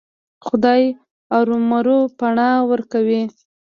[0.45, 0.83] خدای
[1.37, 3.23] ارومرو پناه ورکوي.